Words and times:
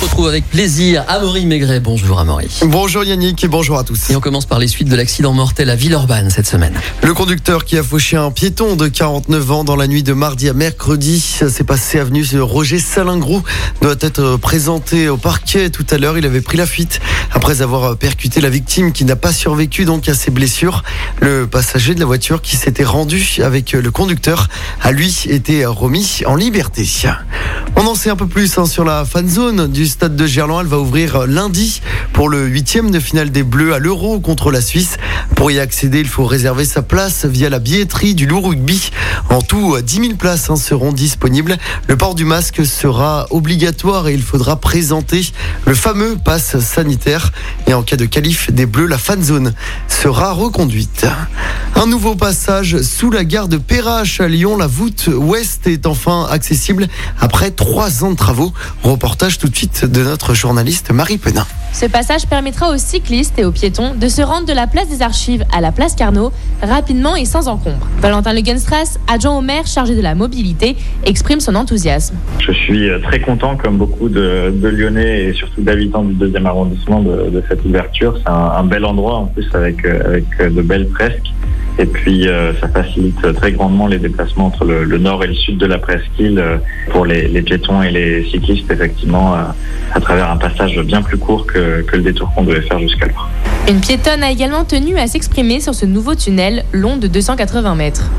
On 0.00 0.06
retrouve 0.06 0.28
avec 0.28 0.48
plaisir 0.48 1.04
Amaury 1.08 1.44
Maigret. 1.44 1.78
Bonjour 1.78 2.20
Amaury. 2.20 2.48
Bonjour 2.62 3.04
Yannick 3.04 3.44
et 3.44 3.48
bonjour 3.48 3.76
à 3.76 3.84
tous. 3.84 4.08
Et 4.08 4.16
on 4.16 4.20
commence 4.20 4.46
par 4.46 4.58
les 4.58 4.66
suites 4.66 4.88
de 4.88 4.96
l'accident 4.96 5.34
mortel 5.34 5.68
à 5.68 5.76
Villeurbanne 5.76 6.30
cette 6.30 6.46
semaine. 6.46 6.72
Le 7.02 7.12
conducteur 7.12 7.66
qui 7.66 7.76
a 7.76 7.82
fauché 7.82 8.16
un 8.16 8.30
piéton 8.30 8.76
de 8.76 8.88
49 8.88 9.50
ans 9.50 9.62
dans 9.62 9.76
la 9.76 9.86
nuit 9.86 10.02
de 10.02 10.14
mardi 10.14 10.48
à 10.48 10.54
mercredi, 10.54 11.20
s'est 11.20 11.64
passé 11.64 11.98
avenue 11.98 12.24
Roger 12.40 12.78
Salingrou, 12.78 13.42
doit 13.82 13.96
être 14.00 14.36
présenté 14.36 15.10
au 15.10 15.18
parquet 15.18 15.68
tout 15.68 15.86
à 15.90 15.98
l'heure. 15.98 16.16
Il 16.16 16.24
avait 16.24 16.40
pris 16.40 16.56
la 16.56 16.66
fuite 16.66 17.00
après 17.32 17.60
avoir 17.60 17.94
percuté 17.98 18.40
la 18.40 18.48
victime 18.48 18.92
qui 18.92 19.04
n'a 19.04 19.16
pas 19.16 19.34
survécu 19.34 19.84
donc 19.84 20.08
à 20.08 20.14
ses 20.14 20.30
blessures. 20.30 20.82
Le 21.20 21.46
passager 21.46 21.94
de 21.94 22.00
la 22.00 22.06
voiture 22.06 22.40
qui 22.40 22.56
s'était 22.56 22.84
rendu 22.84 23.40
avec 23.44 23.72
le 23.72 23.90
conducteur 23.90 24.48
a 24.80 24.92
lui 24.92 25.24
été 25.28 25.66
remis 25.66 26.22
en 26.24 26.36
liberté. 26.36 26.86
On 27.76 27.86
en 27.86 27.94
sait 27.94 28.10
un 28.10 28.16
peu 28.16 28.26
plus 28.26 28.58
hein, 28.58 28.66
sur 28.66 28.84
la 28.84 29.04
fan 29.04 29.28
zone 29.28 29.66
du 29.66 29.86
stade 29.86 30.14
de 30.14 30.26
Gerland. 30.26 30.60
Elle 30.60 30.66
va 30.66 30.78
ouvrir 30.78 31.26
lundi 31.26 31.80
pour 32.12 32.28
le 32.28 32.46
huitième 32.46 32.90
de 32.90 33.00
finale 33.00 33.30
des 33.30 33.42
Bleus 33.42 33.72
à 33.72 33.78
l'Euro 33.78 34.20
contre 34.20 34.50
la 34.50 34.60
Suisse. 34.60 34.96
Pour 35.34 35.50
y 35.50 35.58
accéder, 35.58 36.00
il 36.00 36.08
faut 36.08 36.26
réserver 36.26 36.64
sa 36.64 36.82
place 36.82 37.24
via 37.24 37.48
la 37.48 37.58
billetterie 37.58 38.14
du 38.14 38.26
loup 38.26 38.40
rugby. 38.40 38.90
En 39.30 39.40
tout, 39.40 39.80
10 39.80 39.94
000 39.94 40.14
places 40.16 40.50
hein, 40.50 40.56
seront 40.56 40.92
disponibles. 40.92 41.56
Le 41.88 41.96
port 41.96 42.14
du 42.14 42.24
masque 42.24 42.66
sera 42.66 43.26
obligatoire 43.30 44.08
et 44.08 44.14
il 44.14 44.22
faudra 44.22 44.56
présenter 44.56 45.32
le 45.66 45.74
fameux 45.74 46.16
pass 46.22 46.58
sanitaire. 46.58 47.32
Et 47.66 47.74
en 47.74 47.82
cas 47.82 47.96
de 47.96 48.04
qualif 48.04 48.52
des 48.52 48.66
Bleus, 48.66 48.86
la 48.86 48.98
fan 48.98 49.22
zone 49.22 49.54
sera 49.88 50.32
reconduite. 50.32 51.06
Un 51.76 51.86
nouveau 51.86 52.14
passage 52.14 52.82
sous 52.82 53.10
la 53.10 53.24
gare 53.24 53.48
de 53.48 53.56
Perrache 53.56 54.20
à 54.20 54.28
Lyon. 54.28 54.58
La 54.58 54.66
voûte 54.66 55.08
ouest 55.14 55.66
est 55.66 55.86
enfin 55.86 56.26
accessible 56.30 56.88
après 57.18 57.52
trois 57.60 58.04
ans 58.04 58.10
de 58.10 58.16
travaux. 58.16 58.52
Reportage 58.82 59.38
tout 59.38 59.48
de 59.48 59.54
suite 59.54 59.84
de 59.84 60.02
notre 60.02 60.32
journaliste 60.32 60.90
Marie 60.92 61.18
Penin. 61.18 61.44
Ce 61.74 61.84
passage 61.84 62.26
permettra 62.26 62.70
aux 62.70 62.78
cyclistes 62.78 63.38
et 63.38 63.44
aux 63.44 63.52
piétons 63.52 63.94
de 63.94 64.08
se 64.08 64.22
rendre 64.22 64.46
de 64.46 64.52
la 64.52 64.66
place 64.66 64.88
des 64.88 65.02
Archives 65.02 65.44
à 65.52 65.60
la 65.60 65.70
place 65.70 65.94
Carnot 65.94 66.32
rapidement 66.62 67.14
et 67.14 67.26
sans 67.26 67.48
encombre. 67.48 67.86
Valentin 67.98 68.32
Legenstrass, 68.32 68.98
adjoint 69.06 69.36
au 69.36 69.42
maire 69.42 69.66
chargé 69.66 69.94
de 69.94 70.00
la 70.00 70.14
mobilité, 70.14 70.74
exprime 71.04 71.38
son 71.38 71.54
enthousiasme. 71.54 72.16
Je 72.40 72.50
suis 72.52 72.88
très 73.02 73.20
content, 73.20 73.56
comme 73.56 73.76
beaucoup 73.76 74.08
de, 74.08 74.52
Lyonnais 74.62 75.24
et 75.26 75.32
surtout 75.34 75.60
d'habitants 75.60 76.02
du 76.02 76.14
deuxième 76.14 76.46
arrondissement, 76.46 77.02
de, 77.02 77.42
cette 77.48 77.64
ouverture. 77.64 78.16
C'est 78.18 78.30
un, 78.30 78.64
bel 78.64 78.84
endroit 78.86 79.16
en 79.16 79.26
plus 79.26 79.46
avec, 79.54 79.84
avec 79.84 80.24
de 80.38 80.62
belles 80.62 80.88
fresques. 80.94 81.30
Et 81.80 81.86
puis, 81.86 82.28
euh, 82.28 82.52
ça 82.60 82.68
facilite 82.68 83.32
très 83.36 83.52
grandement 83.52 83.86
les 83.86 83.98
déplacements 83.98 84.46
entre 84.48 84.66
le, 84.66 84.98
nord 84.98 85.24
et 85.24 85.28
le 85.28 85.34
sud 85.34 85.56
de 85.56 85.64
la 85.64 85.78
presqu'île 85.78 86.38
euh, 86.38 86.58
pour 86.90 87.06
les, 87.06 87.40
piétons 87.40 87.82
et 87.82 87.90
les 87.90 88.28
cyclistes, 88.30 88.70
effectivement, 88.70 89.34
euh, 89.34 89.38
à 89.94 90.00
travers 90.00 90.30
un 90.30 90.36
passage 90.36 90.78
bien 90.80 91.00
plus 91.00 91.16
court 91.16 91.46
que, 91.46 91.80
que 91.80 91.96
le 91.96 92.02
détour 92.02 92.30
qu'on 92.34 92.44
devait 92.44 92.60
faire 92.60 92.78
jusqu'alors. 92.80 93.30
Une 93.66 93.80
piétonne 93.80 94.22
a 94.22 94.30
également 94.30 94.64
tenu 94.64 94.98
à 94.98 95.06
s'exprimer 95.06 95.60
sur 95.60 95.74
ce 95.74 95.86
nouveau 95.86 96.14
tunnel 96.14 96.64
long 96.72 96.98
de 96.98 97.06
280 97.06 97.74
mètres. 97.74 98.10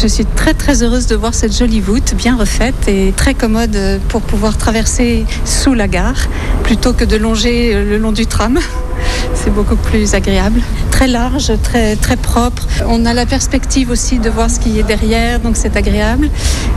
Je 0.00 0.06
suis 0.06 0.24
très 0.24 0.54
très 0.54 0.82
heureuse 0.82 1.06
de 1.06 1.14
voir 1.14 1.34
cette 1.34 1.54
jolie 1.54 1.80
voûte 1.80 2.14
bien 2.16 2.34
refaite 2.34 2.88
et 2.88 3.12
très 3.14 3.34
commode 3.34 3.76
pour 4.08 4.22
pouvoir 4.22 4.56
traverser 4.56 5.26
sous 5.44 5.74
la 5.74 5.86
gare 5.86 6.28
plutôt 6.64 6.94
que 6.94 7.04
de 7.04 7.16
longer 7.16 7.74
le 7.74 7.98
long 7.98 8.12
du 8.12 8.26
tram. 8.26 8.58
C'est 9.34 9.52
beaucoup 9.52 9.76
plus 9.76 10.14
agréable. 10.14 10.62
Très 11.02 11.10
large, 11.10 11.50
très, 11.64 11.96
très 11.96 12.16
propre. 12.16 12.64
On 12.86 13.04
a 13.06 13.12
la 13.12 13.26
perspective 13.26 13.90
aussi 13.90 14.20
de 14.20 14.30
voir 14.30 14.48
ce 14.48 14.60
qui 14.60 14.78
est 14.78 14.84
derrière, 14.84 15.40
donc 15.40 15.56
c'est 15.56 15.76
agréable. 15.76 16.30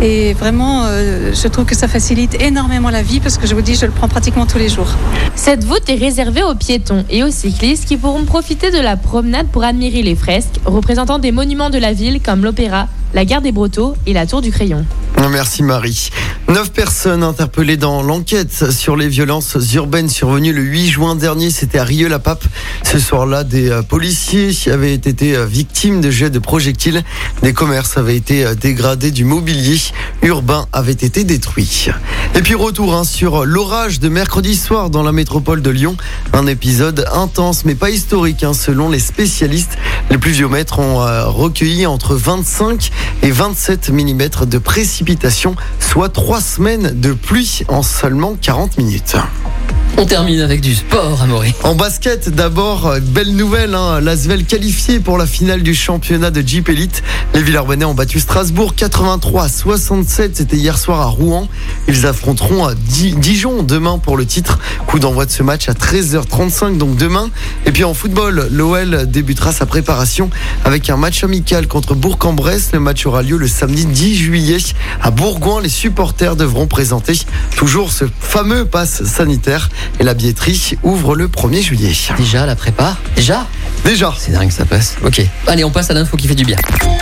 Et 0.00 0.32
vraiment, 0.34 0.84
euh, 0.84 1.32
je 1.34 1.48
trouve 1.48 1.64
que 1.64 1.74
ça 1.74 1.88
facilite 1.88 2.40
énormément 2.40 2.90
la 2.90 3.02
vie 3.02 3.18
parce 3.18 3.36
que 3.36 3.48
je 3.48 3.54
vous 3.56 3.62
dis, 3.62 3.74
je 3.74 3.84
le 3.84 3.90
prends 3.90 4.06
pratiquement 4.06 4.46
tous 4.46 4.58
les 4.58 4.68
jours. 4.68 4.86
Cette 5.34 5.64
voûte 5.64 5.88
est 5.88 5.96
réservée 5.96 6.44
aux 6.44 6.54
piétons 6.54 7.04
et 7.10 7.24
aux 7.24 7.32
cyclistes 7.32 7.84
qui 7.84 7.96
pourront 7.96 8.24
profiter 8.24 8.70
de 8.70 8.78
la 8.78 8.96
promenade 8.96 9.48
pour 9.48 9.64
admirer 9.64 10.04
les 10.04 10.14
fresques 10.14 10.60
représentant 10.66 11.18
des 11.18 11.32
monuments 11.32 11.70
de 11.70 11.78
la 11.78 11.92
ville 11.92 12.20
comme 12.22 12.44
l'Opéra, 12.44 12.86
la 13.14 13.24
gare 13.24 13.42
des 13.42 13.50
Brotteaux 13.50 13.96
et 14.06 14.12
la 14.12 14.24
Tour 14.24 14.40
du 14.40 14.52
Crayon. 14.52 14.86
Merci 15.32 15.64
Marie. 15.64 16.10
Neuf 16.52 16.70
personnes 16.70 17.22
interpellées 17.22 17.78
dans 17.78 18.02
l'enquête 18.02 18.70
sur 18.70 18.94
les 18.94 19.08
violences 19.08 19.56
urbaines 19.72 20.10
survenues 20.10 20.52
le 20.52 20.60
8 20.60 20.88
juin 20.88 21.16
dernier. 21.16 21.48
C'était 21.48 21.78
à 21.78 21.84
Rieux-la-Pape. 21.84 22.44
Ce 22.82 22.98
soir-là, 22.98 23.42
des 23.42 23.70
euh, 23.70 23.80
policiers 23.80 24.52
avaient 24.70 24.92
été 24.92 25.34
euh, 25.34 25.46
victimes 25.46 26.02
de 26.02 26.10
jets 26.10 26.28
de 26.28 26.38
projectiles. 26.38 27.04
Des 27.42 27.54
commerces 27.54 27.96
avaient 27.96 28.16
été 28.16 28.44
euh, 28.44 28.54
dégradés, 28.54 29.12
du 29.12 29.24
mobilier 29.24 29.80
urbain 30.20 30.66
avait 30.74 30.92
été 30.92 31.24
détruit. 31.24 31.88
Et 32.34 32.42
puis 32.42 32.54
retour 32.54 32.94
hein, 32.94 33.04
sur 33.04 33.46
l'orage 33.46 33.98
de 33.98 34.10
mercredi 34.10 34.54
soir 34.54 34.90
dans 34.90 35.02
la 35.02 35.12
métropole 35.12 35.62
de 35.62 35.70
Lyon. 35.70 35.96
Un 36.34 36.46
épisode 36.46 37.06
intense 37.14 37.64
mais 37.64 37.74
pas 37.74 37.88
historique 37.88 38.44
hein, 38.44 38.52
selon 38.52 38.90
les 38.90 38.98
spécialistes. 38.98 39.78
Les 40.10 40.18
pluviomètres 40.18 40.78
ont 40.78 40.98
recueilli 41.30 41.86
entre 41.86 42.14
25 42.14 42.90
et 43.22 43.30
27 43.30 43.88
mm 43.90 44.46
de 44.46 44.58
précipitation, 44.58 45.56
soit 45.80 46.10
trois 46.10 46.41
semaines 46.42 47.00
de 47.00 47.12
pluie 47.12 47.62
en 47.68 47.82
seulement 47.82 48.36
40 48.38 48.76
minutes. 48.76 49.16
On 49.98 50.06
termine 50.06 50.40
avec 50.40 50.62
du 50.62 50.74
sport, 50.74 51.20
Amaury. 51.22 51.54
En 51.62 51.74
basket, 51.74 52.30
d'abord, 52.30 52.94
belle 53.00 53.36
nouvelle, 53.36 53.74
hein, 53.74 54.00
l'Asvel 54.00 54.44
qualifié 54.44 55.00
pour 55.00 55.18
la 55.18 55.26
finale 55.26 55.62
du 55.62 55.74
championnat 55.74 56.30
de 56.30 56.40
Jeep 56.40 56.68
Elite. 56.70 57.02
Les 57.34 57.42
Villarbonnais 57.42 57.84
ont 57.84 57.94
battu 57.94 58.18
Strasbourg 58.18 58.74
83-67, 58.76 60.30
c'était 60.34 60.56
hier 60.56 60.78
soir 60.78 61.00
à 61.00 61.06
Rouen. 61.06 61.46
Ils 61.88 62.06
affronteront 62.06 62.66
à 62.66 62.74
Dijon 62.74 63.62
demain 63.62 63.98
pour 63.98 64.16
le 64.16 64.24
titre. 64.26 64.58
Coup 64.86 64.98
d'envoi 64.98 65.26
de 65.26 65.30
ce 65.30 65.42
match 65.42 65.68
à 65.68 65.72
13h35, 65.72 66.78
donc 66.78 66.96
demain. 66.96 67.30
Et 67.66 67.70
puis 67.70 67.84
en 67.84 67.94
football, 67.94 68.48
l'OL 68.50 69.06
débutera 69.06 69.52
sa 69.52 69.66
préparation 69.66 70.30
avec 70.64 70.90
un 70.90 70.96
match 70.96 71.22
amical 71.22 71.68
contre 71.68 71.94
Bourg-en-Bresse. 71.94 72.70
Le 72.72 72.80
match 72.80 73.06
aura 73.06 73.22
lieu 73.22 73.36
le 73.36 73.48
samedi 73.48 73.86
10 73.86 74.16
juillet 74.16 74.58
à 75.00 75.10
Bourgoin. 75.10 75.60
Les 75.60 75.68
supporters 75.68 76.34
devront 76.34 76.66
présenter 76.66 77.18
toujours 77.56 77.92
ce 77.92 78.04
fameux 78.20 78.64
pass 78.64 79.04
sanitaire 79.04 79.68
et 80.00 80.04
la 80.04 80.14
billetterie 80.14 80.76
ouvre 80.82 81.14
le 81.14 81.28
1er 81.28 81.62
juillet. 81.62 81.92
Déjà 82.16 82.46
la 82.46 82.56
prépa 82.56 82.96
Déjà 83.16 83.46
Déjà. 83.84 84.14
C'est 84.18 84.32
dingue 84.32 84.50
ça 84.50 84.64
passe. 84.64 84.96
Ok. 85.04 85.22
Allez, 85.46 85.64
on 85.64 85.70
passe 85.70 85.90
à 85.90 85.94
l'info 85.94 86.16
qui 86.16 86.28
fait 86.28 86.34
du 86.34 86.44
bien. 86.44 86.58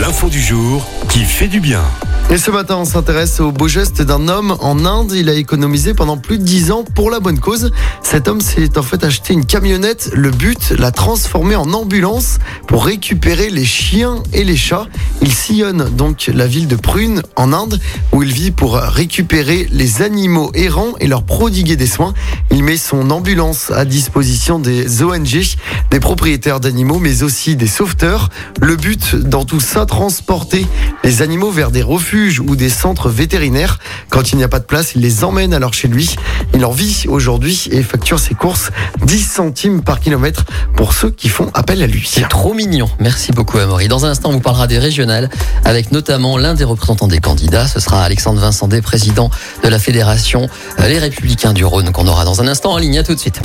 L'info 0.00 0.28
du 0.28 0.40
jour 0.40 0.88
qui 1.08 1.24
fait 1.24 1.48
du 1.48 1.60
bien. 1.60 1.82
Et 2.30 2.38
ce 2.38 2.50
matin, 2.50 2.76
on 2.78 2.86
s'intéresse 2.86 3.40
au 3.40 3.52
beau 3.52 3.68
geste 3.68 4.00
d'un 4.00 4.28
homme 4.28 4.56
en 4.60 4.86
Inde. 4.86 5.12
Il 5.14 5.28
a 5.28 5.34
économisé 5.34 5.92
pendant 5.92 6.16
plus 6.16 6.38
de 6.38 6.44
10 6.44 6.70
ans 6.70 6.82
pour 6.82 7.10
la 7.10 7.20
bonne 7.20 7.38
cause. 7.38 7.70
Cet 8.02 8.26
homme 8.26 8.40
s'est 8.40 8.78
en 8.78 8.82
fait 8.82 9.04
acheté 9.04 9.34
une 9.34 9.44
camionnette. 9.44 10.10
Le 10.14 10.30
but, 10.30 10.70
la 10.78 10.92
transformer 10.92 11.56
en 11.56 11.74
ambulance 11.74 12.38
pour 12.68 12.86
récupérer 12.86 13.50
les 13.50 13.66
chiens 13.66 14.22
et 14.32 14.44
les 14.44 14.56
chats. 14.56 14.86
Il 15.20 15.30
sillonne 15.30 15.90
donc 15.90 16.30
la 16.32 16.46
ville 16.46 16.68
de 16.68 16.76
Prune 16.76 17.22
en 17.36 17.52
Inde 17.52 17.78
où 18.12 18.22
il 18.22 18.32
vit 18.32 18.50
pour 18.50 18.76
récupérer 18.76 19.68
les 19.70 20.00
animaux 20.00 20.50
errants 20.54 20.94
et 21.00 21.08
leur 21.08 21.24
prodiguer 21.24 21.76
des 21.76 21.86
soins. 21.86 22.14
Il 22.50 22.64
met 22.64 22.78
son 22.78 23.10
ambulance 23.10 23.70
à 23.70 23.84
disposition 23.84 24.58
des 24.58 25.02
ONG, 25.02 25.56
des 25.90 26.00
propriétaires 26.00 26.60
d'animaux, 26.60 26.98
mais 26.98 27.22
aussi 27.24 27.56
des 27.56 27.66
sauveteurs. 27.66 28.30
Le 28.60 28.76
but 28.76 29.16
dans 29.16 29.44
tout 29.44 29.60
ça, 29.60 29.84
transporter 29.84 30.66
les 31.04 31.20
animaux 31.20 31.50
vers 31.50 31.70
des 31.70 31.82
refuges 31.82 32.11
ou 32.12 32.56
des 32.56 32.68
centres 32.68 33.08
vétérinaires. 33.08 33.78
Quand 34.10 34.32
il 34.32 34.36
n'y 34.36 34.44
a 34.44 34.48
pas 34.48 34.58
de 34.58 34.64
place, 34.64 34.94
il 34.94 35.00
les 35.00 35.24
emmène 35.24 35.54
alors 35.54 35.72
chez 35.72 35.88
lui. 35.88 36.16
Il 36.54 36.64
en 36.64 36.70
vit 36.70 37.04
aujourd'hui 37.08 37.68
et 37.70 37.82
facture 37.82 38.18
ses 38.18 38.34
courses 38.34 38.70
10 39.04 39.18
centimes 39.20 39.82
par 39.82 40.00
kilomètre 40.00 40.44
pour 40.76 40.92
ceux 40.92 41.10
qui 41.10 41.28
font 41.28 41.50
appel 41.54 41.82
à 41.82 41.86
lui. 41.86 42.06
C'est 42.06 42.28
trop 42.28 42.52
mignon. 42.52 42.88
Merci 42.98 43.32
beaucoup 43.32 43.58
Amaury. 43.58 43.88
Dans 43.88 44.04
un 44.04 44.10
instant, 44.10 44.28
on 44.28 44.32
vous 44.32 44.40
parlera 44.40 44.66
des 44.66 44.78
régionales 44.78 45.30
avec 45.64 45.92
notamment 45.92 46.36
l'un 46.36 46.54
des 46.54 46.64
représentants 46.64 47.08
des 47.08 47.20
candidats. 47.20 47.66
Ce 47.66 47.80
sera 47.80 48.02
Alexandre 48.04 48.40
Vincent 48.40 48.68
président 48.80 49.30
de 49.62 49.68
la 49.68 49.78
Fédération 49.78 50.48
euh, 50.78 50.88
Les 50.88 50.98
Républicains 50.98 51.52
du 51.52 51.64
Rhône 51.64 51.92
qu'on 51.92 52.06
aura 52.06 52.24
dans 52.24 52.40
un 52.40 52.48
instant 52.48 52.72
en 52.72 52.78
ligne. 52.78 52.98
À 52.98 53.02
tout 53.02 53.14
de 53.14 53.20
suite. 53.20 53.40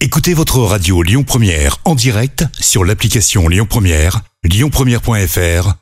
Écoutez 0.00 0.34
votre 0.34 0.58
radio 0.58 1.02
Lyon 1.02 1.22
Première 1.22 1.78
en 1.84 1.94
direct 1.94 2.44
sur 2.58 2.84
l'application 2.84 3.48
Lyon 3.48 3.66
Première, 3.68 4.20
lyonpremière.fr 4.44 5.81